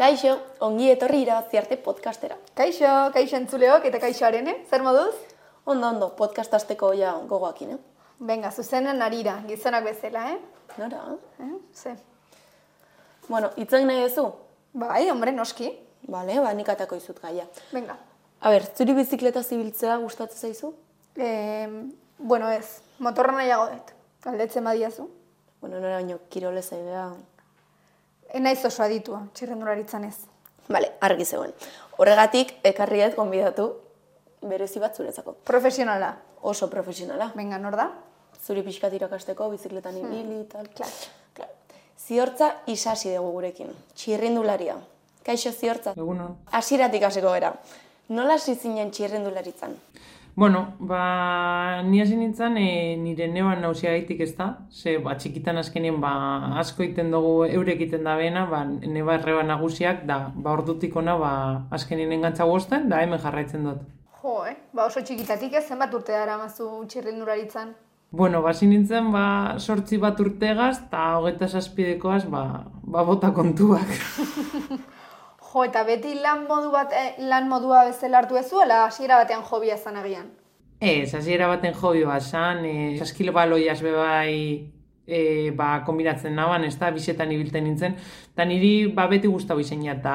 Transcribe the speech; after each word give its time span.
Kaixo, 0.00 0.30
ongi 0.64 0.86
etorri 0.88 1.18
irabaziarte 1.26 1.76
podcastera. 1.84 2.38
Kaixo, 2.56 2.88
kaixo 3.12 3.36
entzuleok 3.36 3.84
eta 3.84 3.98
kaixoaren, 4.00 4.46
eh? 4.48 4.54
Zer 4.70 4.80
moduz? 4.80 5.12
Ondo, 5.68 5.90
ondo, 5.90 6.06
podcast 6.16 6.54
azteko 6.56 6.94
ja 6.96 7.10
gogoakin, 7.28 7.74
eh? 7.74 8.06
Venga, 8.30 8.48
zuzenen 8.48 8.96
narira, 8.96 9.34
gizonak 9.44 9.84
bezala, 9.84 10.22
eh? 10.32 10.38
Nora? 10.78 11.02
eh? 11.44 11.50
Ze. 11.76 11.92
Bueno, 13.28 13.50
itzak 13.60 13.84
nahi 13.84 14.06
duzu? 14.06 14.24
Bai, 14.72 15.02
hombre, 15.12 15.36
noski. 15.36 15.68
Bale, 16.08 16.40
ba, 16.40 16.54
nik 16.56 16.72
atako 16.72 16.96
izut 16.96 17.20
gaia. 17.20 17.44
Venga. 17.68 17.98
A 18.40 18.56
ber, 18.56 18.64
zuri 18.72 18.96
bizikleta 18.96 19.42
zibiltzea 19.44 19.98
gustatzen 20.00 20.48
zaizu? 20.48 20.72
Eh, 21.20 21.68
bueno, 22.16 22.48
ez, 22.48 22.80
motorra 23.04 23.36
nahiago 23.36 23.68
dut. 23.74 23.92
Galdetzen 24.24 24.64
badiazu. 24.64 25.10
Bueno, 25.60 25.76
nora 25.76 26.00
baino, 26.00 26.22
kirole 26.32 26.64
zaidea. 26.64 27.10
Enaiz 28.34 28.64
oso 28.64 28.82
aditua, 28.84 29.24
txirrendularitzan 29.34 30.04
ez. 30.06 30.16
Bale, 30.70 30.92
argi 31.02 31.24
zegoen. 31.24 31.50
Horregatik, 31.98 32.52
ekarri 32.64 33.02
ez 33.02 33.14
gonbidatu 33.16 33.72
berezi 34.46 34.80
bat 34.80 34.96
zuretzako. 34.96 35.34
Profesionala. 35.44 36.12
Oso 36.46 36.70
profesionala. 36.70 37.32
Venga, 37.34 37.58
nor 37.58 37.76
da? 37.76 37.90
Zuri 38.40 38.62
pixkat 38.64 38.94
irakasteko, 38.96 39.50
bizikletan 39.52 39.98
ibili, 40.00 40.44
tal. 40.48 40.68
Klar. 40.76 40.94
Klar. 41.36 41.50
Ziortza 42.00 42.54
isasi 42.70 43.12
dugu 43.16 43.34
gurekin. 43.34 43.74
Txirrindularia. 43.98 44.78
Kaixo 45.26 45.52
ziortza. 45.52 45.92
Egunon. 45.98 46.38
Hasiratik 46.56 47.04
hasiko 47.10 47.34
gera. 47.34 47.52
Nola 48.08 48.38
hasi 48.38 48.54
zinen 48.54 48.94
txirrindularitzan? 48.94 49.76
Bueno, 50.36 50.74
ba, 50.78 51.82
ni 51.82 52.00
hasi 52.00 52.16
nintzen 52.16 52.56
e, 52.56 52.96
nire 52.96 53.26
neban 53.28 53.60
nausiagaitik 53.60 54.20
ez 54.20 54.30
da. 54.36 54.46
Ze, 54.70 54.96
ba, 55.02 55.16
txikitan 55.18 55.58
azkenien, 55.58 56.00
ba, 56.00 56.12
asko 56.62 56.84
iten 56.86 57.10
dugu 57.10 57.44
eurek 57.48 57.82
iten 57.88 58.06
da 58.06 58.16
bena, 58.16 58.46
ba, 58.50 58.62
neba 58.64 59.18
erreba 59.18 59.42
nagusiak, 59.42 60.04
da, 60.06 60.20
ba, 60.34 60.54
ordutik 60.54 60.96
ona, 60.96 61.16
ba, 61.18 61.32
azkenien 61.76 62.12
engantza 62.16 62.46
guzten, 62.48 62.88
da, 62.88 63.02
hemen 63.02 63.20
jarraitzen 63.20 63.66
dut. 63.66 63.82
Jo, 64.22 64.42
eh? 64.46 64.56
Ba 64.76 64.86
oso 64.86 65.02
txikitatik 65.02 65.54
ez 65.58 65.66
zenbat 65.66 65.94
urte 65.96 66.12
dara 66.12 66.36
mazu 66.38 66.68
txirrendularitzan. 66.86 67.74
Bueno, 68.10 68.42
ba, 68.42 68.54
nintzen, 68.62 69.10
ba, 69.14 69.24
sortzi 69.58 69.98
bat 69.98 70.20
urtegaz, 70.20 70.76
eta 70.86 71.04
hogeta 71.18 71.48
zazpidekoaz, 71.48 72.24
ba, 72.30 72.44
ba, 72.82 73.04
bota 73.04 73.34
kontuak. 73.34 73.92
Jo, 75.50 75.64
eta 75.66 75.82
beti 75.84 76.14
lan 76.22 76.46
modu 76.46 76.70
bat, 76.70 76.92
eh, 76.94 77.16
lan 77.18 77.48
modua 77.48 77.84
bezala 77.88 78.18
hartu 78.22 78.36
ez 78.38 78.46
zuela, 78.48 78.84
hasiera 78.86 79.16
batean 79.18 79.42
jobia 79.42 79.74
ezan 79.74 79.96
agian. 79.96 80.30
Ez, 80.80 81.12
hasiera 81.14 81.48
baten 81.50 81.74
hobi 81.76 82.06
bat 82.08 82.24
zan, 82.24 82.64
e, 82.64 82.96
saskilo 82.96 83.34
baloiaz 83.36 83.82
bebai 83.84 84.72
e, 85.06 85.50
ba, 85.52 85.82
kombinatzen 85.84 86.32
naban, 86.32 86.64
ez 86.64 86.78
da, 86.80 86.88
bisetan 86.94 87.32
ibiltzen 87.34 87.66
nintzen, 87.68 87.98
eta 88.32 88.46
niri 88.48 88.88
ba, 88.96 89.04
beti 89.10 89.28
guztau 89.28 89.58
izenia 89.60 89.98
eta 89.98 90.14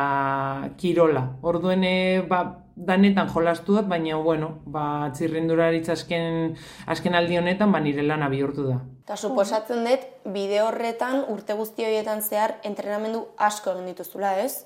kirola. 0.82 1.22
Orduen, 1.46 1.86
e, 1.86 2.24
ba, 2.26 2.42
danetan 2.76 3.30
jolastu 3.30 3.78
dut, 3.78 3.86
baina, 3.92 4.18
bueno, 4.26 4.56
ba, 4.66 5.12
txirrenduraritz 5.14 5.86
azken, 5.94 6.56
azken 6.90 7.14
aldi 7.14 7.38
honetan, 7.38 7.70
ba, 7.76 7.84
nire 7.84 8.02
lana 8.02 8.32
bihurtu 8.34 8.66
da. 8.72 8.82
Eta 9.06 9.22
suposatzen 9.22 9.86
dut, 9.86 10.08
bide 10.34 10.64
horretan, 10.66 11.28
urte 11.30 11.54
guzti 11.54 11.86
horietan 11.86 12.26
zehar, 12.26 12.58
entrenamendu 12.66 13.28
asko 13.38 13.76
egin 13.76 13.94
dituzula, 13.94 14.40
ez? 14.42 14.66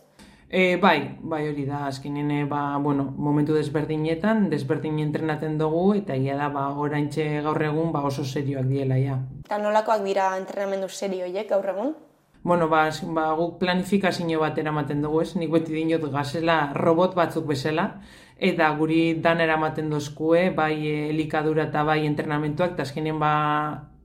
E, 0.51 0.77
bai, 0.81 1.17
bai 1.21 1.43
hori 1.45 1.63
da, 1.67 1.83
azkenean, 1.85 2.31
e, 2.33 2.45
ba, 2.49 2.77
bueno, 2.81 3.03
momentu 3.15 3.53
desberdinetan, 3.53 4.47
desberdin 4.49 4.97
entrenaten 5.03 5.59
dugu, 5.59 5.93
eta 5.99 6.15
egia 6.17 6.37
da, 6.39 6.47
ba, 6.49 6.63
oraintxe 6.73 7.43
gaur 7.45 7.61
egun, 7.61 7.91
ba, 7.93 8.01
oso 8.01 8.25
serioak 8.25 8.65
diela, 8.65 8.97
ja. 8.97 9.19
Eta 9.45 9.59
nolakoak 9.61 10.01
dira 10.01 10.31
entrenamendu 10.41 10.89
serio 10.89 11.27
horiek 11.27 11.53
gaur 11.53 11.69
egun? 11.75 11.93
Bueno, 12.41 12.65
ba, 12.67 12.87
ba, 13.13 13.27
guk 13.37 13.59
planifikazio 13.61 14.39
bat 14.41 14.57
eramaten 14.57 15.05
dugu, 15.05 15.21
ez? 15.21 15.35
Nik 15.37 15.53
beti 15.53 15.75
dinot 15.75 16.09
gazela 16.09 16.73
robot 16.73 17.13
batzuk 17.13 17.45
bezala, 17.45 17.99
eta 18.39 18.71
guri 18.79 19.19
dan 19.21 19.45
eramaten 19.45 19.93
dozkue, 19.93 20.47
bai 20.57 20.73
eh, 20.87 21.09
elikadura 21.11 21.67
eta 21.69 21.83
bai 21.85 22.07
entrenamentuak, 22.07 22.73
eta 22.73 22.87
azkenean 22.89 23.21
ba, 23.21 23.33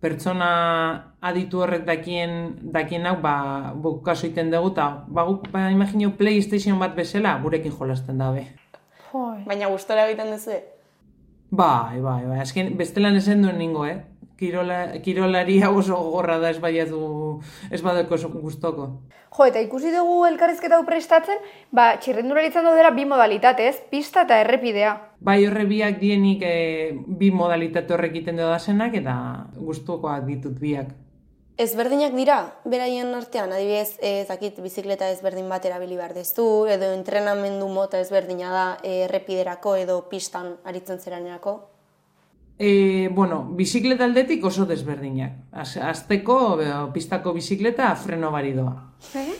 pertsona 0.05 0.51
aditu 1.25 1.63
horrek 1.65 1.87
dakien, 1.89 2.35
dakienak, 2.75 3.23
ba, 3.25 3.73
guk 3.81 4.03
kaso 4.05 4.29
iten 4.29 4.53
dugu, 4.53 4.75
eta 4.75 4.91
ba, 5.09 5.25
guk, 5.25 5.49
ba, 5.55 5.71
imagino 5.73 6.13
PlayStation 6.19 6.79
bat 6.83 6.93
bezala, 6.99 7.39
gurekin 7.41 7.73
jolasten 7.73 8.21
dabe. 8.21 8.45
Baina 9.49 9.71
gustora 9.73 10.05
egiten 10.09 10.33
duzu, 10.35 10.61
Bai, 11.55 12.01
bai, 12.03 12.25
bai, 12.27 12.39
azken 12.43 12.73
bestelan 12.79 13.15
esan 13.15 13.45
duen 13.45 13.59
ningo, 13.61 13.85
eh? 13.87 14.01
Kirola, 14.39 14.99
kirolaria 14.99 15.71
oso 15.71 15.95
gogorra 15.95 16.41
da 16.43 16.51
ez 16.51 16.59
baiatu, 16.59 17.41
ez 17.71 17.81
badeko 17.83 18.17
oso 18.17 18.31
gustoko. 18.35 18.89
Jo, 19.35 19.47
eta 19.47 19.61
ikusi 19.63 19.93
dugu 19.95 20.25
elkarrizketa 20.27 20.79
hau 20.79 20.85
prestatzen, 20.87 21.39
ba, 21.75 21.93
txirrendularitzan 22.03 22.67
daudera 22.67 22.91
bi 22.95 23.07
modalitate, 23.07 23.69
ez? 23.71 23.79
Pista 23.91 24.23
eta 24.27 24.41
errepidea. 24.43 24.97
Bai, 25.25 25.41
horre 25.47 25.65
biak 25.71 25.99
dienik 26.03 26.43
e, 26.47 26.55
bi 27.07 27.31
modalitate 27.35 27.95
horrek 27.95 28.15
egiten 28.15 28.39
dodazenak 28.43 28.95
eta 29.01 29.17
gustukoak 29.59 30.27
ditut 30.27 30.59
biak. 30.61 30.93
Ezberdinak 31.55 32.17
dira, 32.19 32.39
beraien 32.67 33.15
artean, 33.15 33.53
adibidez, 33.55 34.01
ez 34.03 34.27
dakit 34.27 34.57
bizikleta 34.59 35.07
ezberdin 35.15 35.47
bat 35.47 35.63
erabili 35.63 35.95
behar 35.95 36.11
dezu, 36.17 36.67
edo 36.67 36.89
entrenamendu 36.97 37.69
mota 37.71 38.01
ezberdina 38.03 38.51
da 38.51 38.65
eh, 38.83 39.05
errepiderako 39.05 39.77
edo 39.79 40.01
pistan 40.11 40.57
aritzen 40.67 40.99
zeranerako. 40.99 41.55
E, 42.59 43.11
bueno, 43.13 43.51
bizikleta 43.51 44.05
aldetik 44.05 44.45
oso 44.45 44.67
desberdinak. 44.67 45.51
Az, 45.53 45.77
azteko, 45.77 46.61
pistako 46.95 47.33
bizikleta 47.35 47.95
freno 47.97 48.31
baridoa. 48.31 48.95
Eh? 49.15 49.35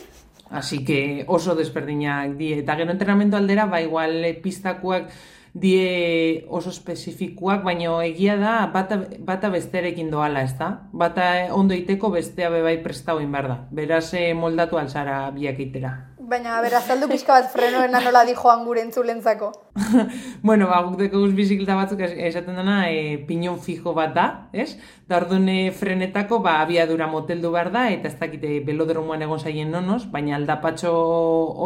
Así 0.49 0.83
que 0.85 1.23
oso 1.27 1.55
desberdinak 1.55 2.35
die. 2.37 2.59
Eta 2.59 2.75
gero 2.75 2.91
entrenamendu 2.91 3.37
aldera, 3.37 3.65
ba 3.71 3.81
igual 3.81 4.21
pistakoak 4.43 5.09
die 5.55 6.43
oso 6.51 6.69
espezifikuak, 6.69 7.63
baina 7.63 7.93
egia 8.03 8.35
da 8.35 8.67
bata, 8.73 8.97
bata 9.23 9.49
bestearekin 9.49 10.11
doala, 10.11 10.43
ez 10.43 10.57
da? 10.59 10.89
Bata 10.91 11.47
ondo 11.55 11.73
iteko 11.73 12.11
bestea 12.11 12.49
bebai 12.51 12.81
prestau 12.83 13.21
behar 13.23 13.47
da. 13.47 13.57
Beraz, 13.71 14.13
e, 14.13 14.33
moldatu 14.35 14.77
alzara 14.77 15.31
biak 15.31 15.59
itera. 15.63 15.93
Baina, 16.25 16.55
bera, 16.63 16.79
azaldu 16.81 17.07
pixka 17.11 17.35
bat 17.35 17.51
frenoena 17.53 17.99
nola 18.01 18.23
di 18.25 18.33
joan 18.33 18.63
gure 18.65 18.81
entzulentzako. 18.81 19.51
bueno, 20.47 20.65
ba, 20.71 20.79
guk 20.81 20.95
deko 20.97 21.19
guz 21.21 21.33
bizikleta 21.37 21.75
batzuk 21.77 21.99
es- 22.01 22.15
esaten 22.29 22.55
dena 22.57 22.77
e, 22.89 23.17
pinon 23.27 23.59
fijo 23.61 23.93
bat 23.93 24.13
da, 24.15 24.25
ez? 24.53 24.77
Da 25.07 25.19
orduan 25.21 25.45
e, 25.49 25.69
frenetako 25.71 26.39
ba, 26.41 26.55
abiadura 26.63 27.05
moteldu 27.11 27.51
behar 27.53 27.69
da, 27.75 27.83
eta 27.93 28.09
ez 28.09 28.17
dakite 28.19 28.59
belodromoan 28.65 29.21
egon 29.27 29.39
zaien 29.43 29.69
nonoz, 29.71 30.05
baina 30.09 30.35
aldapatxo 30.39 30.93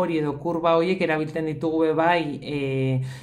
hori 0.01 0.19
edo 0.19 0.35
kurba 0.43 0.75
horiek 0.75 1.01
erabiltzen 1.07 1.47
ditugu 1.53 1.85
be 1.85 1.93
bai 1.93 2.21
e, 2.43 2.59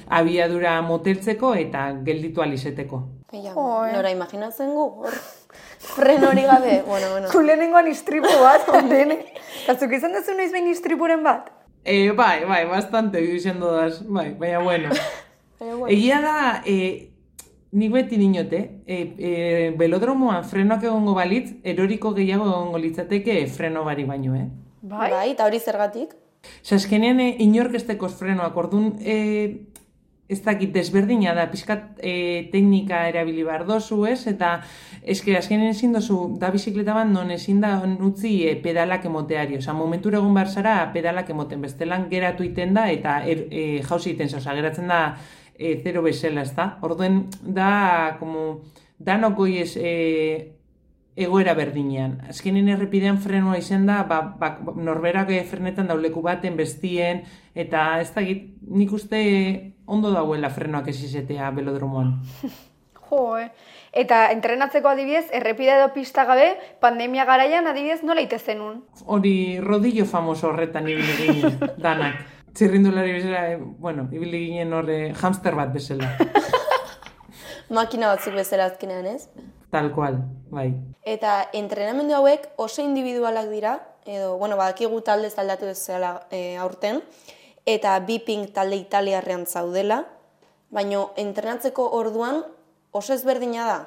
abiadura 0.09 0.79
moteltzeko 0.81 1.53
eta 1.55 1.91
gelditu 2.07 2.41
alizeteko. 2.41 3.03
Joe. 3.27 3.91
nora 3.91 4.09
imaginatzen 4.09 4.69
gu, 4.73 4.85
hor, 5.03 5.15
fren 5.95 6.23
hori 6.25 6.43
gabe, 6.43 6.81
bueno, 6.87 7.11
bueno. 7.11 7.27
Zu 7.31 7.41
lehenengoan 7.41 7.87
istripu 7.91 8.31
bat, 8.41 8.67
ondene. 8.69 9.19
Katzuk 9.65 9.93
izan 9.97 10.15
duzu 10.17 10.35
noiz 10.37 10.51
behin 10.51 10.69
istripuren 10.71 11.23
bat? 11.25 11.49
E, 11.83 12.11
bai, 12.11 12.43
bai, 12.45 12.65
bastante 12.67 13.21
izan 13.23 13.61
dodaz, 13.63 14.01
bai, 14.03 14.31
baina 14.39 14.59
bueno. 14.59 14.91
Egia 15.87 16.19
da, 16.21 16.37
e, 16.65 17.09
nik 17.71 17.91
beti 17.93 18.19
dinote, 18.19 18.61
e, 18.85 18.97
e, 19.17 19.31
belodromoan 19.79 20.43
frenoak 20.47 20.83
egongo 20.83 21.15
balitz, 21.17 21.57
eroriko 21.63 22.13
gehiago 22.17 22.47
egongo 22.51 22.81
litzateke 22.83 23.39
freno 23.51 23.83
bari 23.87 24.05
baino, 24.07 24.35
eh? 24.35 24.47
Bai? 24.81 25.11
bai, 25.11 25.27
eta 25.31 25.47
hori 25.47 25.59
zergatik? 25.59 26.15
Osa, 26.61 26.77
azkenean 26.77 27.19
e, 27.19 27.29
inork 27.43 27.75
ez 27.79 27.83
tekoz 27.87 28.13
frenoak, 28.19 28.55
orduan, 28.57 28.93
e, 29.01 29.17
ez 30.27 30.41
dakit 30.43 30.73
desberdina 30.75 31.33
da, 31.35 31.45
pixkat 31.47 32.01
e, 32.03 32.49
teknika 32.51 33.05
erabili 33.07 33.45
behar 33.47 33.63
dozu, 33.67 34.01
ez? 34.09 34.25
Eta 34.27 34.57
eske 35.07 35.37
azkenean 35.39 35.71
ezin 35.71 35.95
dozu, 35.95 36.19
da 36.39 36.49
bizikleta 36.51 36.95
bat 36.97 37.07
non 37.07 37.31
ezin 37.31 37.61
da 37.63 37.77
utzi 38.09 38.33
e, 38.49 38.57
pedalak 38.63 39.07
emoteari. 39.07 39.57
Osa, 39.61 39.75
momentura 39.77 40.19
egon 40.19 40.35
behar 40.35 40.51
zara 40.51 40.75
pedalak 40.93 41.31
emoten, 41.31 41.63
bestelan 41.63 42.09
geratu 42.11 42.43
iten 42.43 42.75
da 42.75 42.89
eta 42.91 43.21
er, 43.23 43.45
e, 43.51 43.65
jauzi 43.87 44.11
iten, 44.15 44.33
osa, 44.35 44.55
geratzen 44.57 44.91
da 44.91 45.01
e, 45.55 45.77
zero 45.83 46.03
bezala, 46.03 46.43
ez 46.43 46.53
da? 46.55 46.73
Orduen 46.83 47.23
da, 47.41 48.17
como, 48.19 48.59
danok 48.99 49.39
goiez 49.39 49.77
e, 49.79 50.56
egoera 51.17 51.55
berdinean. 51.57 52.19
Azkenin 52.29 52.69
errepidean 52.69 53.17
frenoa 53.17 53.57
izen 53.57 53.87
da, 53.89 54.03
ba, 54.07 54.21
ba, 54.37 54.51
norberak 54.77 55.31
eh, 55.33 55.41
frenetan 55.49 55.89
dauleku 55.89 56.21
baten, 56.21 56.55
bestien, 56.59 57.23
eta 57.57 57.89
ez 58.03 58.11
da 58.13 58.21
nik 58.21 58.93
uste 58.93 59.19
ondo 59.87 60.11
dauela 60.13 60.51
frenoak 60.53 60.91
ez 60.93 60.99
izetea 61.09 61.51
belodromoan. 61.57 62.17
Jo, 63.07 63.37
eh? 63.39 63.53
Eta 63.95 64.25
entrenatzeko 64.33 64.89
adibidez, 64.91 65.29
errepide 65.31 65.77
edo 65.77 65.93
pista 65.93 66.25
gabe, 66.27 66.49
pandemia 66.83 67.23
garaian 67.23 67.69
adibidez 67.71 68.01
nola 68.03 68.19
ite 68.19 68.35
zenun? 68.35 68.81
Hori 69.05 69.61
rodillo 69.63 70.03
famoso 70.05 70.49
horretan 70.49 70.89
ibili 70.91 71.15
ginen, 71.21 71.55
danak. 71.85 72.19
Txirrindulari 72.51 73.13
bezala, 73.15 73.45
eh, 73.53 73.61
bueno, 73.61 74.09
ibili 74.11 74.49
ginen 74.49 74.75
horre 74.75 74.97
hamster 75.15 75.55
bat 75.55 75.71
bezala. 75.71 76.11
Makina 77.79 78.11
batzuk 78.11 78.35
bezala 78.35 78.67
azkenean, 78.67 79.07
ez? 79.07 79.55
Tal 79.69 79.91
cual, 79.93 80.21
bai. 80.49 80.71
Eta 81.03 81.49
entrenamendu 81.53 82.15
hauek 82.15 82.47
oso 82.55 82.81
individualak 82.81 83.49
dira, 83.51 83.79
edo, 84.05 84.37
bueno, 84.37 84.55
badakigu 84.55 85.01
talde 85.01 85.31
aldatu 85.35 85.67
ez 85.67 85.77
zela 85.77 86.27
e, 86.31 86.55
aurten, 86.57 87.01
eta 87.65 87.99
bi 87.99 88.19
pink 88.19 88.53
talde 88.55 88.79
italiarrean 88.79 89.45
zaudela, 89.45 90.05
baino 90.71 91.11
entrenatzeko 91.17 91.89
orduan 91.99 92.43
oso 92.91 93.13
ezberdina 93.13 93.67
da. 93.67 93.77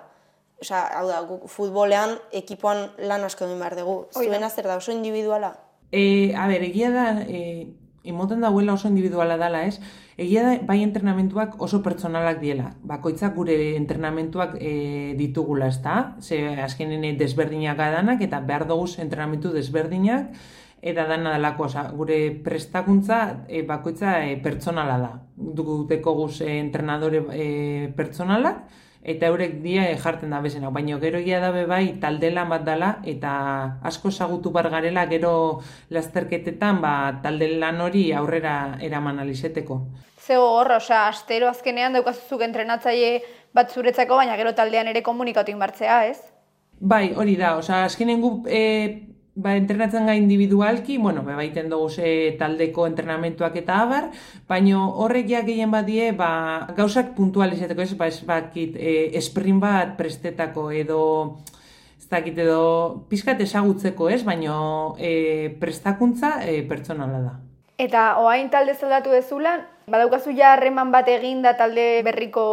Osea, 0.61 0.83
hau 1.01 1.07
da, 1.09 1.23
guk 1.25 1.49
futbolean 1.49 2.19
ekipoan 2.37 2.91
lan 3.09 3.25
asko 3.25 3.47
egin 3.47 3.61
behar 3.61 3.79
dugu. 3.81 3.97
Zuena 4.13 4.51
zer 4.51 4.69
da, 4.69 4.77
oso 4.77 4.93
individuala? 4.93 5.55
E, 5.91 6.35
a 6.37 6.47
ber, 6.47 6.63
egia 6.69 6.91
da, 6.93 7.07
e, 7.25 7.73
emoten 8.05 8.41
dauela 8.41 8.75
oso 8.75 8.89
individuala 8.89 9.37
dela, 9.37 9.65
ez? 9.67 9.81
Egia 10.17 10.45
da, 10.45 10.55
bai 10.67 10.81
entrenamentuak 10.83 11.61
oso 11.63 11.83
pertsonalak 11.85 12.41
diela. 12.41 12.75
Bakoitzak 12.83 13.35
gure 13.37 13.77
entrenamentuak 13.77 14.57
e, 14.61 15.15
ditugula, 15.19 15.69
ez 15.69 15.81
da? 15.85 16.17
Ze, 16.21 16.41
azkenen 16.65 17.19
desberdinak 17.19 17.79
danak 17.79 18.23
eta 18.25 18.41
behar 18.41 18.67
dugu 18.69 18.89
entrenamentu 18.99 19.53
desberdinak, 19.53 20.33
eta 20.83 21.05
dana 21.07 21.35
delako, 21.37 21.67
oza, 21.69 21.91
gure 21.93 22.31
prestakuntza 22.45 23.45
e, 23.49 23.63
bakoitza 23.69 24.25
e, 24.25 24.37
pertsonala 24.41 24.99
da. 24.99 25.13
Duteko 25.37 26.15
guz 26.15 26.41
e, 26.41 26.59
entrenadore 26.59 27.25
e, 27.33 27.93
pertsonalak, 27.97 28.65
eta 29.03 29.27
eurek 29.27 29.61
dia 29.63 29.87
e, 29.91 29.97
jarten 29.97 30.31
da 30.31 30.41
bezena. 30.45 30.71
Baina 30.71 30.99
gero 31.01 31.19
egia 31.19 31.41
da 31.41 31.51
be 31.55 31.65
bai 31.67 31.97
talde 32.01 32.31
lan 32.31 32.51
bat 32.53 32.65
dela, 32.65 32.91
eta 33.05 33.33
asko 33.83 34.13
ezagutu 34.13 34.51
bar 34.53 34.71
garela 34.71 35.07
gero 35.09 35.61
lasterketetan 35.91 36.81
ba, 36.81 36.95
talde 37.23 37.49
lan 37.59 37.81
hori 37.81 38.11
aurrera 38.13 38.77
eraman 38.81 39.19
alizeteko. 39.19 39.81
Zego 40.21 40.51
horra, 40.59 40.77
osea, 40.77 41.07
astero 41.09 41.49
azkenean 41.49 41.97
daukazuzuk 41.97 42.43
entrenatzaile 42.45 43.23
bat 43.57 43.73
zuretzako, 43.73 44.21
baina 44.21 44.37
gero 44.37 44.53
taldean 44.55 44.89
ere 44.93 45.03
komunikatu 45.03 45.51
inbartzea, 45.51 46.05
ez? 46.11 46.21
Bai, 46.81 47.13
hori 47.17 47.37
da, 47.37 47.57
osea, 47.57 47.85
azkenen 47.89 48.21
gu 48.21 48.35
e, 48.49 48.61
ba, 49.43 49.57
entrenatzen 49.57 50.07
ga 50.07 50.15
individualki, 50.19 50.99
bueno, 50.99 51.23
be, 51.27 51.35
baiten 51.35 51.71
dugu 51.73 51.89
ze 51.91 52.37
taldeko 52.39 52.87
entrenamentuak 52.87 53.57
eta 53.57 53.81
abar, 53.85 54.11
baino 54.49 54.87
horrek 55.03 55.29
ja 55.31 55.43
gehien 55.47 55.73
badie, 55.73 56.13
ba, 56.17 56.69
gauzak 56.77 57.15
puntualizeteko 57.17 57.83
ez, 57.83 57.95
ba, 57.97 58.11
ez 58.11 58.21
bakit, 58.27 58.77
e, 58.77 59.21
sprint 59.21 59.63
bat 59.63 59.97
prestetako 59.99 60.71
edo, 60.71 61.03
ez 61.99 62.09
dakit 62.13 62.39
edo, 62.45 63.07
pizkat 63.11 63.41
ezagutzeko 63.41 64.11
ez, 64.11 64.23
baino 64.25 64.97
e, 64.99 65.57
prestakuntza 65.61 66.39
e, 66.45 66.61
pertsonala 66.69 67.25
da. 67.27 67.37
Eta 67.81 68.19
oain 68.21 68.51
talde 68.53 68.75
zaldatu 68.77 69.13
dezula, 69.15 69.55
badaukazu 69.91 70.35
ja 70.37 70.55
harreman 70.55 70.93
bat 70.93 71.09
eginda 71.09 71.55
talde 71.57 72.03
berriko 72.05 72.45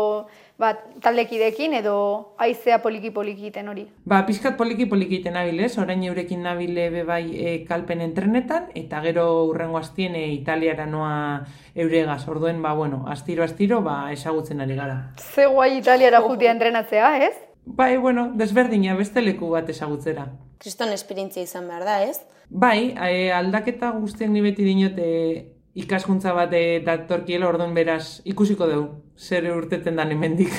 bat 0.58 0.80
taldekidekin 1.06 1.76
edo 1.78 1.98
aizea 2.42 2.80
poliki 2.82 3.12
polikiten 3.14 3.70
hori. 3.70 3.86
Ba, 4.10 4.24
pizkat 4.26 4.58
poliki 4.58 4.88
polikiten 4.90 5.38
nabil, 5.38 5.60
ez? 5.62 5.78
Orain 5.78 6.02
eurekin 6.04 6.42
nabile 6.44 6.90
be 6.94 7.04
bai 7.06 7.24
e, 7.38 7.54
kalpen 7.68 8.02
entrenetan, 8.02 8.72
eta 8.76 9.02
gero 9.06 9.28
urrengo 9.46 9.78
astien 9.78 10.16
e, 10.18 10.26
Italiara 10.34 10.88
noa 10.90 11.46
euregaz. 11.76 12.24
Orduen, 12.28 12.62
ba, 12.66 12.74
bueno, 12.74 13.04
astiro 13.08 13.46
astiro, 13.46 13.84
ba, 13.86 14.12
ezagutzen 14.14 14.62
ari 14.66 14.76
gara. 14.80 14.98
Ze 15.22 15.46
guai 15.46 15.78
Italiara 15.78 16.22
jutia 16.26 16.52
entrenatzea, 16.52 17.12
ez? 17.28 17.36
Bai, 17.66 17.98
bueno, 17.98 18.32
desberdina, 18.34 18.96
beste 18.96 19.22
leku 19.22 19.52
bat 19.54 19.70
ezagutzera. 19.70 20.32
Kriston 20.58 20.90
esperientzia 20.96 21.44
izan 21.44 21.68
behar 21.70 21.86
da, 21.86 22.02
ez? 22.04 22.24
Bai, 22.50 22.96
e, 22.96 23.30
aldaketa 23.36 23.92
guztiak 24.00 24.32
ni 24.34 24.42
beti 24.42 24.66
dinot 24.66 24.98
e, 24.98 25.57
ikaskuntza 25.78 26.34
bat 26.38 26.54
e, 26.58 26.80
datorkiela, 26.86 27.48
orduan 27.48 27.76
beraz, 27.78 28.20
ikusiko 28.26 28.68
dugu, 28.70 28.90
zer 29.18 29.50
urteten 29.54 30.00
dan 30.00 30.12
hemendik. 30.14 30.54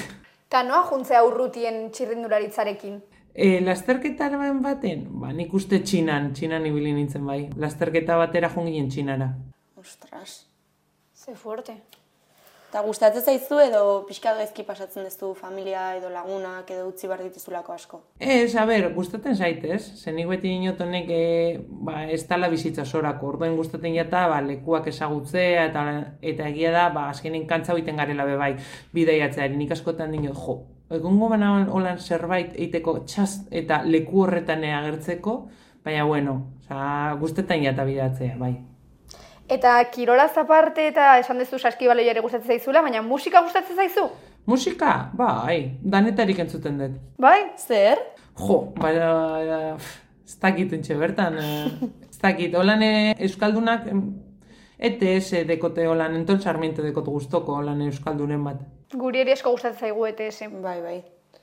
Ta 0.49 0.63
noa 0.65 0.85
juntzea 0.89 1.25
urrutien 1.27 1.89
txirrindularitzarekin? 1.93 3.01
E, 3.35 3.61
lasterketaren 3.63 4.63
baten, 4.65 5.05
ba, 5.23 5.33
nik 5.35 5.53
uste 5.55 5.83
txinan, 5.85 6.33
txinan 6.35 6.67
ibili 6.71 6.95
nintzen 6.97 7.27
bai. 7.27 7.41
Lasterketa 7.61 8.17
batera 8.19 8.51
jungien 8.55 8.89
txinara. 8.91 9.29
Ostras. 9.79 10.41
Ze 11.15 11.35
fuerte. 11.35 11.77
Eta 12.69 12.83
gustatzen 12.85 13.23
zaizu 13.25 13.59
edo 13.65 13.83
pixka 14.05 14.35
gaizki 14.37 14.61
pasatzen 14.69 15.07
duzu 15.07 15.31
familia 15.33 15.87
edo 15.97 16.11
lagunak 16.13 16.69
edo 16.69 16.91
utzi 16.91 17.09
behar 17.09 17.23
dituzulako 17.25 17.73
asko? 17.73 18.01
Ez, 18.21 18.53
a 18.61 18.67
ber, 18.69 18.91
gustatzen 18.93 19.39
zaitez, 19.41 19.81
zenik 19.97 20.29
beti 20.29 20.53
inotonek 20.59 21.09
e, 21.09 21.23
ba, 21.89 22.03
ez 22.13 22.21
tala 22.29 22.53
bizitza 22.53 22.85
sorako, 22.85 23.33
orduen 23.33 23.57
gustatzen 23.57 23.97
jata, 23.97 24.27
ba, 24.29 24.43
lekuak 24.45 24.93
ezagutzea, 24.93 25.65
eta, 25.71 25.87
eta 26.21 26.53
egia 26.53 26.77
da, 26.77 26.85
ba, 26.93 27.09
azkenen 27.15 27.49
kantza 27.49 27.73
hoiten 27.73 27.97
garela 27.97 28.29
bebai, 28.29 28.53
bidaiatzea, 28.93 29.49
nik 29.57 29.73
askotan 29.73 30.13
dinot, 30.13 30.37
jo, 30.37 30.61
egongo 31.01 31.33
bana 31.33 31.55
holan 31.73 31.97
zerbait 31.97 32.53
eiteko 32.53 32.99
txaz 33.09 33.47
eta 33.49 33.81
leku 33.89 34.27
horretan 34.27 34.69
agertzeko, 34.77 35.41
baina 35.89 36.05
bueno, 36.05 36.43
gustetan 37.25 37.65
jata 37.65 37.89
bidatzea, 37.89 38.37
bai. 38.37 38.59
Eta 39.49 39.79
kirolaz 39.89 40.37
aparte 40.37 40.87
eta 40.91 41.15
esan 41.23 41.39
duzu 41.41 41.59
saskibaloia 41.59 42.13
ere 42.13 42.21
gustatzen 42.21 42.53
zaizula, 42.53 42.83
baina 42.85 43.01
musika 43.03 43.41
gustatzen 43.41 43.77
zaizu? 43.77 44.05
Musika, 44.49 45.11
bai, 45.17 45.79
danetarik 45.81 46.39
entzuten 46.45 46.77
dut. 46.81 46.99
Bai? 47.21 47.39
Zer? 47.57 48.01
Jo, 48.37 48.59
baina, 48.77 49.09
ez 50.29 50.37
dakit 50.43 50.73
entxe 50.77 50.97
bertan, 51.01 51.39
eh, 51.41 51.89
ez 52.13 52.21
dakit, 52.21 52.55
holan 52.61 52.85
eh, 52.85 53.15
Euskaldunak, 53.25 53.89
ETS 54.79 55.45
dekote 55.49 55.89
holan, 55.89 56.15
enton 56.21 56.41
sarmiento 56.41 56.85
dekote 56.85 57.11
guztoko 57.11 57.57
holan 57.63 57.81
Euskaldunen 57.89 58.45
bat. 58.45 58.61
Guri 58.95 59.25
ere 59.25 59.33
asko 59.33 59.57
gustatzen 59.57 59.89
zaigu 59.89 60.07
ETS. 60.13 60.53
Bai, 60.63 60.79
bai. 60.85 60.99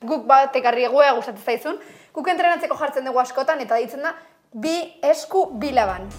Guk 0.06 0.26
bat 0.30 0.56
ekarri 0.56 0.86
egoea 0.86 1.18
gustatzen 1.18 1.44
zaizun, 1.44 1.82
guk 2.14 2.30
entrenatzeko 2.32 2.78
jartzen 2.80 3.10
dugu 3.10 3.22
askotan 3.26 3.66
eta 3.66 3.82
ditzen 3.82 4.06
da 4.06 4.14
bi 4.54 4.78
esku 5.04 5.50
bilaban. 5.60 6.10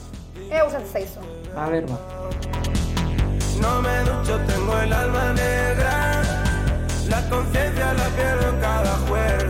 Ea 0.51 0.65
gustatzen 0.67 0.93
zaizu. 0.93 1.36
A 1.57 1.71
ber, 1.71 1.87
ba. 1.87 1.99
No 3.63 3.81
me 3.81 3.99
ducho, 4.01 4.39
tengo 4.47 4.79
el 4.79 4.93
alma 4.93 5.33
negra. 5.33 6.23
La 7.09 7.29
conciencia 7.31 7.95
la 7.95 8.09
pierdo 8.11 8.51
en 8.51 8.61
cada 8.61 8.97
juerga. 9.09 9.46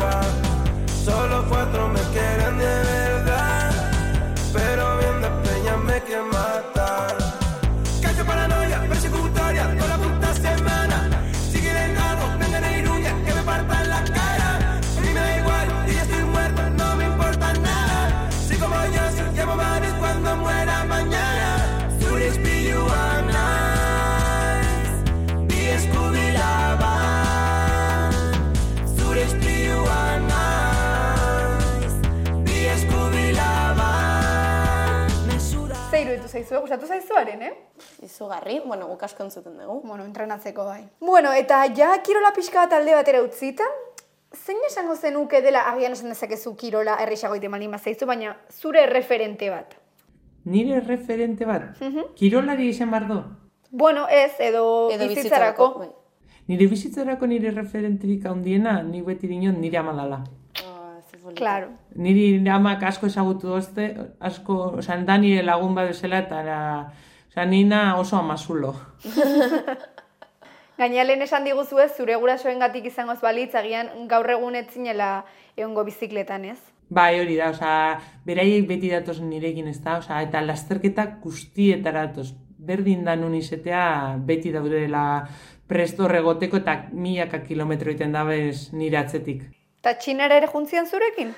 Ze 36.27 36.39
iruditu 36.39 36.55
zaizu, 36.55 36.61
gustatu 36.61 36.87
zaizuaren, 36.87 37.43
eh? 37.43 37.53
Izugarri, 38.03 38.61
bueno, 38.65 38.87
guk 38.89 39.03
asko 39.03 39.23
entzuten 39.23 39.59
dugu. 39.59 39.81
Bueno, 39.87 40.05
entrenatzeko 40.05 40.65
bai. 40.65 40.89
Bueno, 41.01 41.33
eta 41.33 41.65
ja 41.75 42.03
kirola 42.03 42.33
pixka 42.35 42.65
bat 42.65 42.73
alde 42.73 42.95
batera 42.95 43.23
utzita, 43.23 43.65
zein 44.35 44.59
esango 44.67 44.97
zenuke 44.97 45.41
dela 45.43 45.61
agian 45.71 45.93
esan 45.93 46.09
dezakezu 46.09 46.57
kirola 46.57 46.97
errixago 47.03 47.37
ite 47.37 47.49
malin 47.49 47.79
zaizu, 47.79 48.07
baina 48.07 48.37
zure 48.51 48.87
referente 48.87 49.51
bat. 49.51 49.77
Nire 50.45 50.81
referente 50.81 51.45
bat, 51.45 51.77
kirolari 52.15 52.69
izan 52.69 52.91
behar 52.91 53.09
du. 53.09 53.23
Bueno, 53.71 54.07
ez, 54.09 54.33
edo, 54.39 54.91
Edo 54.91 55.09
bizitzarako. 55.09 55.79
bai. 55.79 55.89
Nire 56.49 56.67
bizitzarako 56.67 57.27
nire 57.27 57.51
referenterik 57.51 58.27
handiena, 58.27 58.83
nik 58.83 59.05
beti 59.05 59.27
dinot 59.27 59.59
nire 59.59 59.79
ama 59.79 59.93
dala. 59.93 60.25
Ze 60.25 60.46
polita. 61.27 61.43
Claro. 61.43 61.75
Niri 61.99 62.41
amak 62.49 62.87
asko 62.87 63.11
ezagutu 63.11 63.51
dozte, 63.51 63.91
asko, 64.21 64.79
oza, 64.81 64.97
da 65.09 65.19
nire 65.19 65.43
lagun 65.43 65.75
bat 65.75 65.91
bezala, 65.91 66.23
eta 66.25 66.41
oza, 67.29 67.45
nina 67.45 67.83
oso 67.99 68.17
amazulo. 68.17 68.75
Gaina 70.79 71.05
lehen 71.09 71.25
esan 71.25 71.45
diguzu 71.49 71.81
ez, 71.81 71.91
zure 71.97 72.17
gurasoen 72.21 72.61
gatik 72.61 72.91
izango 72.91 73.15
ez 73.17 73.23
balitz, 73.25 73.55
agian 73.57 74.09
gaur 74.09 74.29
egun 74.31 74.59
ez 74.59 74.67
zinela 74.69 75.11
egongo 75.57 75.87
bizikletan, 75.89 76.45
ez? 76.53 76.59
Bai, 76.93 77.17
hori 77.19 77.39
da, 77.41 77.51
oza, 77.55 77.71
beraiek 78.29 78.69
beti 78.69 78.93
datoz 78.93 79.19
nirekin 79.25 79.73
ez 79.73 79.81
da, 79.83 79.97
oza, 80.03 80.21
eta 80.23 80.45
lasterketak 80.45 81.19
guztietara 81.25 82.07
datoz. 82.11 82.35
Berdin 82.67 83.05
da 83.07 83.15
nun 83.17 83.35
izetea 83.39 84.17
beti 84.27 84.53
daudela 84.53 85.27
presto 85.67 86.09
regoteko 86.09 86.61
eta 86.63 86.77
milaka 86.93 87.43
kilometro 87.47 87.93
iten 87.93 88.13
dabez 88.13 88.73
nire 88.73 89.01
atzetik. 89.01 89.47
Eta 89.87 90.01
txinara 90.03 90.35
ere 90.41 90.47
juntzian 90.51 90.89
zurekin? 90.91 91.29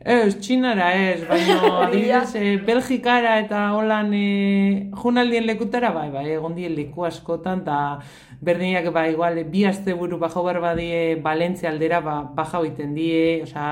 Ez, 0.00 0.38
txinara 0.40 0.86
ez, 0.96 1.18
baina 1.28 1.56
adibidez, 1.84 2.30
e, 2.40 2.54
Belgikara 2.64 3.34
eta 3.42 3.58
holan 3.76 4.08
e, 4.16 4.88
junaldien 5.02 5.44
lekutara, 5.44 5.90
bai, 5.92 6.06
bai, 6.08 6.22
egon 6.32 6.54
dien 6.56 6.72
leku 6.72 7.04
askotan, 7.04 7.60
eta 7.60 7.98
berdinak, 8.40 8.88
ba, 8.94 9.02
igual, 9.12 9.36
bi 9.52 9.66
aste 9.68 9.92
buru 9.92 10.16
bajau 10.22 10.46
behar 10.46 10.62
badie 10.64 11.02
Valentzia 11.20 11.68
aldera, 11.74 12.00
ba, 12.00 12.16
baja 12.24 12.64
oiten 12.64 12.96
die, 12.96 13.42
osea, 13.44 13.68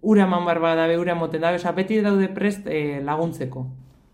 ura 0.00 0.24
eman 0.24 0.48
bar 0.48 0.62
badabe, 0.64 0.96
ura 0.96 1.12
moten 1.20 1.44
dabe, 1.44 1.60
oza, 1.60 1.76
beti 1.76 2.00
daude 2.00 2.32
prest 2.32 2.64
eh, 2.72 3.02
laguntzeko. 3.04 3.66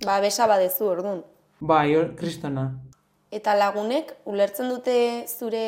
Ba, 0.03 0.19
besa 0.19 0.51
badezu 0.51 0.91
ordun. 0.97 1.23
Bai, 1.63 1.93
kristona. 2.19 2.73
Eta 3.31 3.55
lagunek 3.55 4.17
ulertzen 4.27 4.75
dute 4.75 4.99
zure 5.31 5.67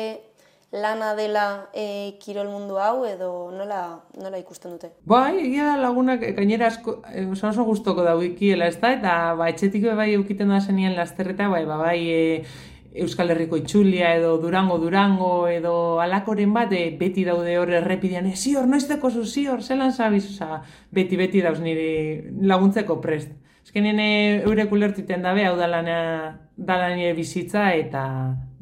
lana 0.75 1.15
dela 1.15 1.69
e, 1.73 2.17
kirol 2.19 2.49
mundu 2.51 2.77
hau 2.77 3.05
edo 3.07 3.49
nola, 3.55 4.03
nola 4.19 4.39
ikusten 4.41 4.75
dute? 4.75 4.91
Bai, 5.07 5.39
egia 5.47 5.69
da 5.71 5.75
lagunak 5.79 6.23
eh, 6.23 6.33
gainera 6.35 6.67
asko, 6.67 6.99
eh, 7.13 7.25
oso 7.31 7.47
oso 7.47 7.63
gustoko 7.63 8.03
daukiela, 8.03 8.67
ez 8.67 8.79
da? 8.81 8.91
Eta 8.97 9.13
ba, 9.39 9.47
etxetik 9.53 9.85
be 9.87 9.95
bai 9.95 10.11
eukiten 10.17 10.51
da 10.51 10.59
zenien 10.59 10.95
lasterreta, 10.97 11.47
bai, 11.49 11.63
ba, 11.65 11.79
bai, 11.79 11.99
e, 12.11 12.23
Euskal 12.95 13.31
Herriko 13.33 13.57
itxulia 13.59 14.13
edo 14.15 14.37
Durango 14.39 14.77
Durango 14.79 15.49
edo 15.51 15.99
alakoren 15.99 16.53
bat 16.55 16.71
e, 16.71 16.85
beti 16.99 17.25
daude 17.27 17.57
hor 17.59 17.71
errepidean, 17.79 18.27
e, 18.27 18.35
zior, 18.35 18.67
noizteko 18.67 19.11
zu, 19.11 19.25
zior, 19.25 19.63
zelan 19.63 19.91
zabiz, 19.91 20.25
oza, 20.31 20.61
beti, 20.91 21.19
beti 21.19 21.43
dauz 21.43 21.59
niri 21.63 22.35
laguntzeko 22.43 22.99
prest. 23.03 23.31
Ezkenien 23.65 23.99
eurek 24.45 24.71
ulertiten 24.71 25.23
dabe, 25.25 25.47
hau 25.47 25.55
dalana, 25.57 25.99
dala 26.55 26.91
nire 26.95 27.15
bizitza 27.17 27.71
eta 27.75 28.03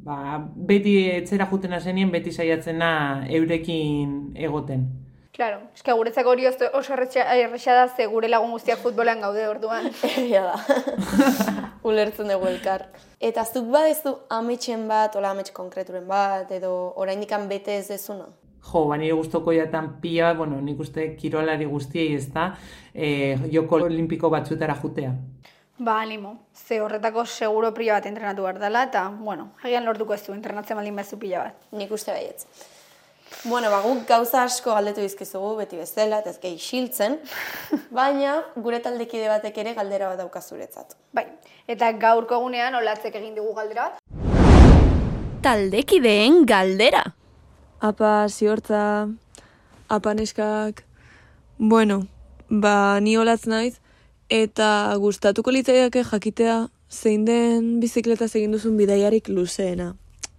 ba, 0.04 0.38
beti 0.56 0.98
etzera 1.12 1.48
jutena 1.52 1.80
zenien, 1.80 2.12
beti 2.12 2.32
saiatzena 2.32 2.92
eurekin 3.30 4.34
egoten. 4.36 4.86
Claro, 5.34 5.64
eske 5.74 5.94
guretzako 5.98 6.30
hori 6.36 6.46
oso 6.46 6.94
erresa 6.94 7.74
da 7.74 7.88
ze 7.88 8.06
gure 8.06 8.28
lagun 8.30 8.52
guztiak 8.54 8.78
futbolean 8.78 9.22
gaude 9.22 9.48
orduan. 9.50 9.88
Egia 10.18 10.44
da. 10.46 10.60
Ulertzen 11.90 12.30
dugu 12.30 12.52
elkar. 12.52 12.86
Eta 13.20 13.42
zuk 13.44 13.72
badezu 13.74 14.14
ametxen 14.30 14.86
bat, 14.88 15.16
ola 15.16 15.32
amets 15.34 15.50
konkreturen 15.52 16.06
bat, 16.08 16.52
edo 16.52 16.94
oraindikan 17.02 17.48
bete 17.50 17.80
ez 17.80 17.88
dezuna? 17.88 18.28
Jo, 18.64 18.86
ba, 18.88 19.00
nire 19.02 19.18
guztoko 19.18 19.52
jatan 19.58 19.96
pila 20.04 20.30
bat, 20.30 20.38
bueno, 20.44 20.62
nik 20.62 20.80
uste 20.80 21.10
kirolari 21.18 21.66
guztiei 21.66 22.14
ez 22.14 22.28
da, 22.32 22.52
e, 22.94 23.36
joko 23.52 23.82
olimpiko 23.88 24.30
batzutara 24.30 24.78
jutea. 24.84 25.16
Ba, 25.84 26.00
animo. 26.00 26.40
Ze 26.56 26.80
horretako 26.80 27.26
seguro 27.26 27.74
pila 27.74 27.98
bat 27.98 28.06
entrenatu 28.08 28.46
behar 28.46 28.60
dela, 28.60 28.86
eta, 28.88 29.02
bueno, 29.20 29.50
agian 29.64 29.84
lortuko 29.84 30.14
ez 30.16 30.22
du, 30.24 30.32
entrenatzen 30.32 30.78
baldin 30.80 30.96
bezu 30.96 31.18
pila 31.20 31.42
bat. 31.44 31.66
Nik 31.76 31.92
uste 31.92 32.14
baietz. 32.16 32.46
Bueno, 33.44 33.68
ba, 33.74 33.82
guk 33.84 34.06
gauza 34.08 34.46
asko 34.48 34.78
galdetu 34.78 35.04
dizkizugu, 35.04 35.58
beti 35.58 35.82
bezala, 35.82 36.22
eta 36.24 36.32
ez 36.32 36.40
gehi 36.40 36.56
xiltzen, 36.56 37.18
baina 38.00 38.38
gure 38.56 38.80
taldekide 38.80 39.28
batek 39.34 39.60
ere 39.66 39.76
galdera 39.82 40.14
bat 40.14 40.24
dauka 40.24 40.40
zuretzat. 40.40 40.96
Bai, 41.12 41.26
eta 41.68 41.92
gaurko 42.06 42.40
egunean 42.40 42.80
olatzek 42.80 43.20
egin 43.20 43.36
digu 43.36 43.52
galdera 43.60 43.90
bat. 43.90 44.00
Taldekideen 45.44 46.46
galdera. 46.48 47.04
Apa, 47.84 48.16
ziortza, 48.30 49.10
apa 49.92 50.16
neskak. 50.16 50.86
Bueno, 51.60 52.06
ba, 52.48 53.02
ni 53.04 53.20
olatz 53.20 53.44
naiz, 53.52 53.83
eta 54.30 54.96
gustatuko 55.00 55.52
litzaidake 55.52 56.04
jakitea 56.04 56.68
zein 56.90 57.26
den 57.26 57.80
bizikleta 57.82 58.26
egin 58.26 58.52
duzun 58.54 58.78
bidaiarik 58.78 59.30
luzeena. 59.30 59.94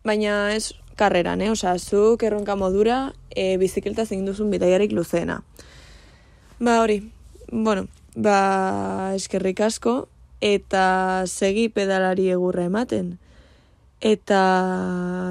Baina 0.04 0.52
ez 0.54 0.72
karreran, 0.96 1.42
eh? 1.42 1.50
Osa, 1.50 1.76
zuk 1.78 2.22
erronka 2.22 2.56
modura 2.56 3.12
e, 3.30 3.56
bizikleta 3.58 4.06
egin 4.06 4.26
duzun 4.26 4.50
bidaiarik 4.50 4.92
luzeena. 4.92 5.42
Ba, 6.60 6.80
hori, 6.80 7.00
bueno, 7.50 7.88
ba, 8.14 9.12
eskerrik 9.16 9.60
asko, 9.60 10.06
eta 10.44 11.24
segi 11.26 11.68
pedalari 11.68 12.28
egurra 12.30 12.68
ematen. 12.70 13.16
Eta 14.04 14.40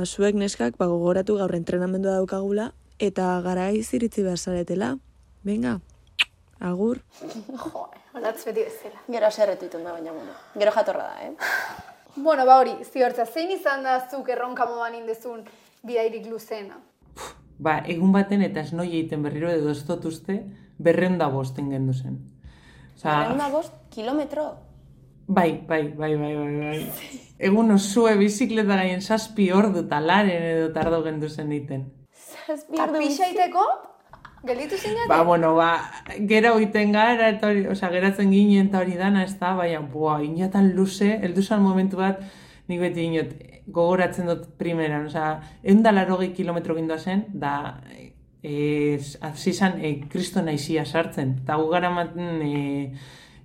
zuek 0.05 0.35
neskak 0.35 0.77
ba, 0.79 0.89
gogoratu 0.89 1.37
gaur 1.37 1.53
entrenamendua 1.55 2.17
daukagula 2.17 2.71
eta 2.99 3.39
garaiz 3.45 3.87
iritzi 3.93 4.25
behar 4.25 4.39
zaretela. 4.39 4.95
Venga, 5.43 5.79
agur. 6.59 7.03
Olatz 8.23 8.45
beti 8.47 8.63
bezala. 8.63 9.01
Gero 9.11 9.27
aserretu 9.27 9.67
itun 9.67 9.83
da, 9.83 9.91
baina 9.91 10.13
bueno, 10.15 10.31
gero 10.55 10.71
jatorra 10.71 11.09
da, 11.11 11.27
eh? 11.27 11.33
Bueno, 12.15 12.45
ba 12.45 12.59
hori, 12.61 12.75
ziortza, 12.85 13.25
zein 13.25 13.49
izan 13.51 13.81
da 13.83 13.95
zuk 14.05 14.27
erronka 14.29 14.67
modan 14.69 14.93
indezun 14.95 15.39
bidairik 15.83 16.27
luzeena? 16.29 16.77
Ba, 17.57 17.79
egun 17.89 18.11
baten 18.13 18.43
eta 18.45 18.61
ez 18.61 18.71
noi 18.73 18.85
egiten 18.91 19.23
berriro 19.25 19.49
edo 19.49 19.71
ez 19.71 19.81
dut 19.87 20.05
uste, 20.05 20.35
berreun 20.77 21.17
da 21.17 21.27
bosten 21.33 21.71
gendu 21.73 21.93
zen. 21.93 22.19
Osa, 22.93 23.09
Berreun 23.09 23.41
da 23.41 23.49
bost 23.49 23.73
kilometro. 23.89 24.45
bai, 25.27 25.63
bai, 25.67 25.87
bai, 25.89 26.15
bai, 26.21 26.35
bai, 26.37 26.53
bai. 26.59 27.09
Egun 27.39 27.71
osue 27.71 28.15
bizikleta 28.21 28.77
gaien 28.77 29.01
zazpi 29.01 29.51
ordu 29.51 29.87
talaren 29.89 30.43
edo 30.51 30.71
tardo 30.73 31.01
gendu 31.03 31.29
zen 31.29 31.51
egiten. 31.51 31.87
Zazpi 32.45 32.79
ordu 32.79 33.01
pixa 33.01 33.25
iteko, 34.43 34.47
gelditu 34.47 34.77
zinat? 34.77 35.07
Ba, 35.07 35.23
bueno, 35.23 35.55
ba, 35.55 35.91
gera 36.27 36.53
oiten 36.53 36.91
gara, 36.91 37.29
eta 37.29 37.47
hori, 37.47 37.67
osea, 37.67 37.89
geratzen 37.89 38.31
ginen 38.31 38.67
eta 38.67 38.79
hori 38.79 38.95
dana, 38.97 39.23
ez 39.23 39.37
da, 39.39 39.55
baina, 39.55 39.81
boa, 39.81 40.21
inatan 40.21 40.73
luze, 40.75 41.19
heldu 41.21 41.41
zan 41.41 41.61
momentu 41.61 41.97
bat, 41.97 42.21
nik 42.67 42.79
beti 42.79 43.07
inot, 43.07 43.33
gogoratzen 43.67 44.27
dut 44.27 44.47
primeran, 44.57 45.07
osea, 45.07 45.41
eundalaro 45.63 46.17
gehi 46.19 46.33
kilometro 46.33 46.75
gindoa 46.75 46.97
zen, 46.97 47.25
da, 47.33 47.79
e, 48.43 48.99
hasi 49.21 49.53
zan, 49.53 49.79
e, 49.79 49.99
kristo 50.09 50.41
naizia 50.41 50.85
sartzen, 50.85 51.39
eta 51.43 51.55
gu 51.55 51.69
gara 51.71 51.89
maten, 51.89 52.41
e, 52.41 52.93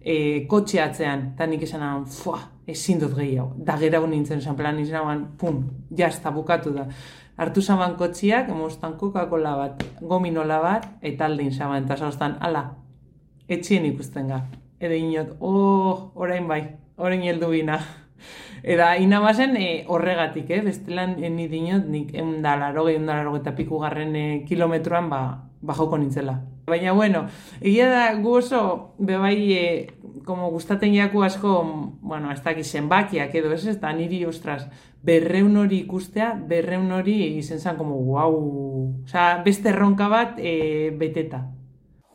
e, 0.03 0.47
kotxe 0.49 0.83
atzean, 0.83 1.33
eta 1.35 1.47
nik 1.47 1.63
esan 1.63 2.07
fua, 2.07 2.41
ezin 2.69 2.99
dut 3.01 3.15
gehiago, 3.17 3.55
da 3.65 3.79
gera 3.79 4.01
nintzen, 4.07 4.39
esan 4.39 4.57
plan 4.57 4.79
izan 4.79 5.25
pum, 5.39 5.65
jazta, 5.97 6.31
bukatu 6.31 6.75
da. 6.75 6.89
Hartu 7.39 7.63
zaban 7.63 7.95
kotxiak, 7.95 8.49
emostan 8.51 8.97
Coca-Cola 8.99 9.55
bat, 9.55 9.83
gominola 10.03 10.59
bat, 10.59 10.89
eta 11.07 11.29
aldein 11.31 11.53
zaban, 11.55 11.85
eta 11.87 11.95
zauztan, 11.95 12.35
ala, 12.43 12.65
etxien 13.47 13.87
ikusten 13.87 14.33
ga. 14.33 14.41
Edo 14.83 14.99
inot, 14.99 15.37
oh, 15.39 16.11
orain 16.19 16.49
bai, 16.51 16.63
orain 16.99 17.23
heldu 17.23 17.53
bina. 17.55 17.79
Eta 18.63 18.97
inabazen 18.99 19.57
e, 19.57 19.85
horregatik, 19.87 20.51
eh? 20.51 20.63
bestelan 20.67 21.17
e, 21.23 21.31
ni 21.31 21.49
dinot, 21.49 21.87
nik 21.87 22.15
eundalaro, 22.15 22.89
eundalaro 22.89 23.37
eta 23.39 23.55
piku 23.57 23.79
garren 23.83 24.17
e, 24.17 24.27
kilometroan 24.49 25.11
ba, 25.11 25.23
ba 25.61 25.75
joko 25.75 25.99
nintzela. 25.99 26.41
Baina, 26.69 26.93
bueno, 26.93 27.27
egia 27.61 27.89
da 27.89 28.03
gu 28.21 28.35
oso, 28.43 28.95
bebai, 28.99 29.37
e, 29.53 29.65
como 30.27 30.51
gustaten 30.51 30.93
jaku 30.95 31.23
asko, 31.25 31.63
bueno, 32.03 32.33
ez 32.33 32.43
dakiz 32.45 32.67
zenbakiak 32.73 33.35
edo 33.35 33.53
ez, 33.55 33.65
ez 33.67 33.79
da 33.81 33.93
niri, 33.97 34.25
ostras, 34.29 34.67
berreun 35.03 35.57
hori 35.57 35.85
ikustea, 35.87 36.35
berreun 36.49 36.91
hori 36.93 37.39
izen 37.39 37.61
zen, 37.61 37.79
como, 37.81 37.97
guau, 38.05 38.35
Osa, 39.09 39.41
beste 39.45 39.71
erronka 39.71 40.09
bat 40.13 40.37
e, 40.37 40.91
beteta. 41.01 41.47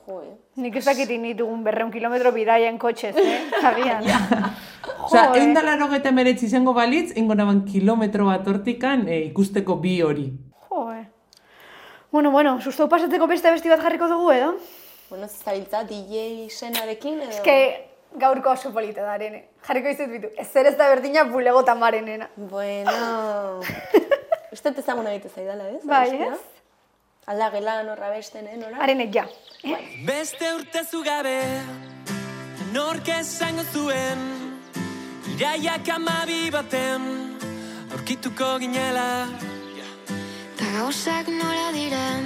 Jo, 0.05 0.19
eh? 0.21 0.35
Nik 0.61 0.75
ez 0.77 0.85
dakit 0.85 1.09
ditugun 1.09 1.63
berreun 1.65 1.89
kilometro 1.89 2.31
bidaien 2.35 2.77
kotxez, 2.77 3.15
eh? 3.17 3.39
Agian. 3.71 4.05
Osa, 5.03 5.25
Jo, 5.27 5.33
eh? 5.33 5.41
egun 5.41 5.53
dala 5.57 5.75
rogeta 5.75 6.11
meretzi 6.15 6.47
izango 6.47 6.73
balitz, 6.73 7.11
ingo 7.19 7.35
naban 7.35 7.63
kilometro 7.67 8.27
bat 8.29 8.47
hortikan 8.47 9.07
e, 9.07 9.19
ikusteko 9.29 9.77
bi 9.83 9.97
hori. 10.01 10.29
Jo, 10.69 10.85
eh. 10.93 11.05
Bueno, 12.11 12.31
bueno, 12.31 12.59
susto 12.61 12.87
pasatzeko 12.89 13.27
beste 13.27 13.51
besti 13.51 13.71
bat 13.73 13.81
jarriko 13.83 14.07
dugu, 14.07 14.31
edo? 14.31 14.53
Bueno, 15.09 15.25
ez 15.25 15.35
zabiltza 15.43 15.83
DJ 15.89 16.47
senarekin 16.49 17.19
edo... 17.25 17.31
Eske 17.31 17.57
gaurko 18.21 18.53
oso 18.53 18.71
polita 18.73 19.03
da, 19.03 19.17
arene. 19.17 19.47
Jarriko 19.67 19.91
izut 19.91 20.11
bitu. 20.11 20.31
Ez 20.37 20.47
zer 20.51 20.69
ez 20.69 20.75
da 20.77 20.87
berdina 20.93 21.25
bulego 21.29 21.63
tamarenena. 21.65 22.29
Bueno... 22.35 23.59
Uste 24.53 24.69
ezaguna 24.77 25.09
egite 25.15 25.31
zaidala, 25.33 25.71
ez? 25.73 25.81
Bai, 25.89 26.09
ez? 26.27 26.37
Alda 27.25 27.49
gelan 27.49 27.89
horra 27.89 28.11
besten, 28.13 28.45
eh, 28.47 28.57
nora? 28.59 28.77
Arene, 28.85 29.09
ja. 29.11 29.25
Beste 30.05 30.53
urte 30.53 30.83
zugabe 30.85 31.39
Nork 32.73 33.09
esango 33.15 33.63
zuen 33.73 34.42
Iraiak 35.31 35.87
amabi 35.95 36.51
baten 36.51 37.03
Aurkituko 37.93 38.59
ginela. 38.59 39.27
Ta 40.57 40.65
gauzak 40.75 41.27
nola 41.27 41.69
diren 41.75 42.25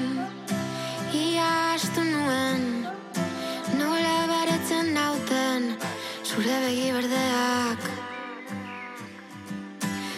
Ia 1.13 1.49
astu 1.75 2.01
nuen. 2.01 2.63
Nola 3.77 4.17
baretzen 4.31 4.93
nauten 4.97 5.77
Zure 6.25 6.57
begi 6.65 6.89
berdeak. 6.95 7.85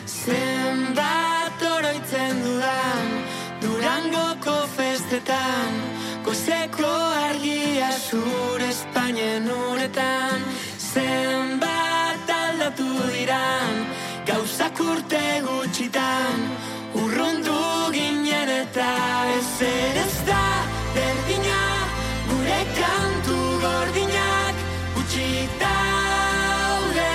Zenbat 0.05 1.67
oroitzen 1.74 2.43
dudan 2.45 3.12
Durangoko 3.62 4.57
festetan 4.77 5.83
Gozeko 6.24 6.95
argia 7.27 7.91
zure 8.07 8.69
Espainien 8.69 9.51
uretan 9.51 10.49
diran 13.13 13.84
Gauzak 14.27 14.79
urte 14.84 15.22
gutxitan 15.46 16.44
Urrundu 17.00 17.58
ginen 17.96 18.50
eta 18.60 18.89
ez 19.36 19.62
ere 19.68 20.06
ez 20.06 20.18
da 20.27 20.44
Berdina 20.96 21.62
gure 22.29 22.60
kantu 22.79 23.38
gordinak 23.63 24.65
Utxik 25.01 25.56
daude, 25.62 27.12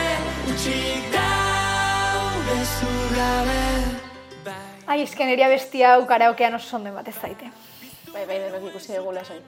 utxik 0.52 1.10
daude 1.16 2.58
zugabe 2.76 3.60
Bai 4.46 4.62
Ai, 4.86 5.02
esken 5.02 5.32
eria 5.32 5.48
bestia 5.48 5.94
hau 5.94 6.06
karaokean 6.06 6.54
oso 6.60 6.76
ondo 6.76 6.92
bat 6.94 7.08
ez 7.08 7.16
zaite. 7.18 7.50
Bai, 8.12 8.26
bai, 8.28 8.36
denok 8.38 8.68
ikusi 8.70 8.94
dugu 8.94 9.14
lasai. 9.16 9.40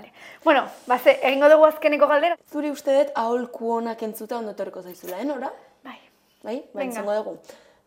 Vale. 0.00 0.12
Bueno, 0.44 0.64
baze, 0.86 1.18
egingo 1.22 1.48
dugu 1.52 1.66
azkeneko 1.66 2.06
galdera? 2.08 2.36
Zuri 2.50 2.70
uste 2.72 2.94
dut 2.96 3.10
aholku 3.20 3.74
honak 3.76 4.02
entzuta 4.06 4.38
ondo 4.38 4.54
etorriko 4.54 4.82
zaizula, 4.82 5.18
eh, 5.20 5.26
nora? 5.28 5.50
Bai. 5.84 5.98
Bai, 6.42 6.56
bai, 6.72 6.86
Venga. 6.86 6.92
izango 6.94 7.14
dugu. 7.14 7.36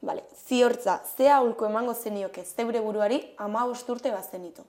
Vale, 0.02 0.24
ziortza, 0.46 1.00
ze 1.18 1.30
aholku 1.32 1.66
emango 1.66 1.94
zenioke 1.94 2.44
zeure 2.44 2.80
buruari 2.82 3.20
ama 3.38 3.66
urte 3.66 4.12
bazenitu. 4.12 4.62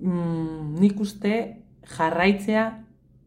Mm, 0.00 0.80
nik 0.80 0.98
uste 1.00 1.62
jarraitzea 1.96 2.64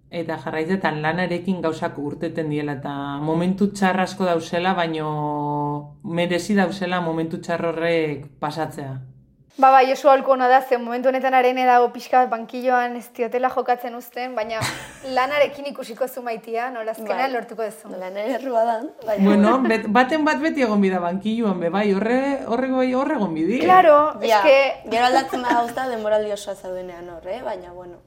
eta 0.10 0.38
jarraitzetan 0.38 1.02
lanarekin 1.02 1.62
gauzak 1.62 1.98
urteten 1.98 2.50
diela 2.50 2.74
eta 2.74 2.92
momentu 3.22 3.72
txar 3.72 4.00
asko 4.02 4.26
dauzela, 4.26 4.74
baino 4.74 6.00
merezi 6.04 6.56
dauzela 6.56 7.00
momentu 7.02 7.40
txar 7.40 7.66
horrek 7.66 8.28
pasatzea. 8.40 9.13
Ba, 9.56 9.70
bai, 9.70 9.92
oso 9.94 10.10
alko 10.10 10.32
ona 10.34 10.48
da, 10.50 10.62
ze 10.62 10.80
momentu 10.80 11.10
honetan 11.10 11.36
arene 11.38 11.64
dago 11.66 11.92
pixka 11.94 12.26
bankilloan 12.26 12.96
ez 12.98 13.12
diotela 13.14 13.52
jokatzen 13.54 13.94
uzten, 13.94 14.34
baina 14.34 14.58
lanarekin 15.16 15.68
ikusiko 15.70 16.08
zu 16.08 16.24
maitia, 16.26 16.72
nola 16.74 16.96
azkenean 16.96 17.28
Bai. 17.28 17.34
lortuko 17.36 17.68
duzu. 17.68 17.92
Lan 18.00 18.18
errua 18.18 18.64
da, 18.66 18.80
baina... 19.06 19.28
Bueno, 19.28 19.52
bet, 19.68 19.86
baten 19.94 20.26
bat 20.26 20.42
beti 20.42 20.66
egon 20.66 20.82
bida 20.82 21.00
bankilluan, 21.04 21.60
be, 21.62 21.70
bai, 21.70 21.86
horre, 21.94 22.18
horre, 22.48 22.72
horre 22.98 23.16
egon 23.20 23.34
bidi. 23.38 23.60
Claro, 23.62 23.98
Ja, 24.26 24.40
eske, 24.40 24.90
gero 24.90 25.06
aldatzen 25.06 25.46
da 25.46 25.54
gauzta 25.60 25.86
denboraldi 25.92 26.34
osoa 26.34 26.56
zaudenean 26.56 27.10
hor, 27.14 27.28
eh? 27.30 27.42
baina 27.46 27.74
bueno. 27.78 28.02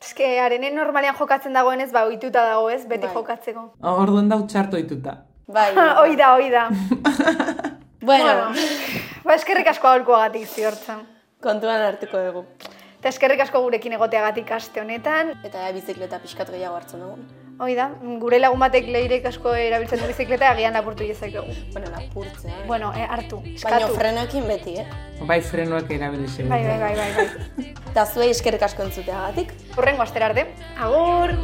eske 0.00 0.28
arene 0.44 0.70
normalean 0.74 1.16
jokatzen 1.16 1.56
dagoenez, 1.56 1.88
ba, 1.92 2.04
ohituta 2.04 2.44
dago 2.44 2.68
ez, 2.68 2.82
beti 2.84 3.06
Bai. 3.06 3.14
jokatzeko. 3.16 3.64
Orduan 3.96 4.28
dau 4.28 4.42
txarto 4.46 4.76
dituta. 4.76 5.22
Bai, 5.48 5.70
Hoi 6.02 6.16
da, 6.20 6.34
hoi 6.36 6.50
da. 6.52 6.68
bueno, 8.10 8.52
ba, 9.24 9.34
eskerrik 9.34 9.66
asko 9.72 9.88
aholkuagatik 9.88 10.46
ziortzen. 10.48 11.06
kontuan 11.40 11.80
hartuko 11.82 12.18
dugu. 12.26 12.44
Eta 13.00 13.08
eskerrik 13.08 13.40
asko 13.40 13.62
gurekin 13.64 13.94
egoteagatik 13.96 14.50
aste 14.52 14.80
honetan. 14.80 15.30
Eta 15.44 15.62
ja, 15.66 15.70
bizikleta 15.72 16.18
pixkat 16.20 16.50
gehiago 16.52 16.76
hartzen 16.76 17.00
dugu. 17.00 17.16
Hoi 17.60 17.74
da, 17.76 17.90
gure 18.20 18.38
lagun 18.40 18.60
batek 18.60 18.86
leirek 18.88 19.24
asko 19.28 19.52
erabiltzen 19.56 20.00
du 20.00 20.06
bizikleta, 20.08 20.50
agian 20.52 20.72
lapurtu 20.76 21.04
jezakegu. 21.04 21.52
Bueno, 21.72 21.90
lapurtzea, 21.92 22.52
eh? 22.52 22.66
Bueno, 22.66 22.92
eh, 22.96 23.06
hartu, 23.08 23.40
Baina 23.40 23.56
eskatu. 23.56 23.94
frenoekin 23.96 24.46
beti, 24.48 24.76
eh? 24.80 24.86
Bai, 25.28 25.40
frenoak 25.44 25.90
erabili 25.92 26.28
zeu. 26.28 26.48
Bai, 26.48 26.62
bai, 26.64 26.78
bai, 26.80 26.94
bai, 26.96 27.10
bai. 27.56 27.74
Eta 27.90 28.06
zuei 28.06 28.30
eskerrik 28.30 28.62
asko 28.62 28.82
entzuteagatik. 28.88 29.52
Urrengo 29.76 30.02
astera 30.02 30.26
arte. 30.32 30.46
Agur! 30.78 31.36